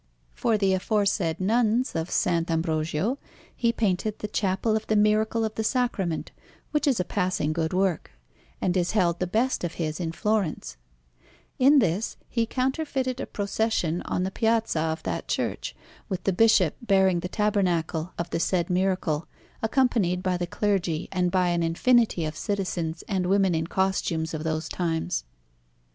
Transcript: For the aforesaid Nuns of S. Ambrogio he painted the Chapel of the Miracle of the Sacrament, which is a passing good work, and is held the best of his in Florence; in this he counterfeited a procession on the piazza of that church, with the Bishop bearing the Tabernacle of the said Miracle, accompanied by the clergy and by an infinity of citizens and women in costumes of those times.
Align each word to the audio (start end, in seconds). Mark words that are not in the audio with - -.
For 0.33 0.57
the 0.57 0.73
aforesaid 0.73 1.39
Nuns 1.39 1.93
of 1.95 2.07
S. 2.07 2.25
Ambrogio 2.25 3.19
he 3.55 3.71
painted 3.71 4.17
the 4.17 4.27
Chapel 4.27 4.75
of 4.75 4.87
the 4.87 4.95
Miracle 4.95 5.45
of 5.45 5.53
the 5.53 5.63
Sacrament, 5.63 6.31
which 6.71 6.87
is 6.87 6.99
a 6.99 7.03
passing 7.05 7.53
good 7.53 7.71
work, 7.71 8.09
and 8.59 8.75
is 8.75 8.93
held 8.93 9.19
the 9.19 9.27
best 9.27 9.63
of 9.63 9.75
his 9.75 9.99
in 9.99 10.11
Florence; 10.11 10.75
in 11.59 11.77
this 11.77 12.17
he 12.27 12.47
counterfeited 12.47 13.19
a 13.19 13.27
procession 13.27 14.01
on 14.05 14.23
the 14.23 14.31
piazza 14.31 14.79
of 14.79 15.03
that 15.03 15.27
church, 15.27 15.75
with 16.09 16.23
the 16.23 16.33
Bishop 16.33 16.77
bearing 16.81 17.19
the 17.19 17.27
Tabernacle 17.29 18.11
of 18.17 18.27
the 18.31 18.39
said 18.39 18.71
Miracle, 18.71 19.27
accompanied 19.61 20.23
by 20.23 20.35
the 20.35 20.47
clergy 20.47 21.09
and 21.11 21.29
by 21.29 21.49
an 21.49 21.61
infinity 21.61 22.25
of 22.25 22.35
citizens 22.35 23.03
and 23.07 23.27
women 23.27 23.53
in 23.53 23.67
costumes 23.67 24.33
of 24.33 24.43
those 24.43 24.67
times. 24.67 25.25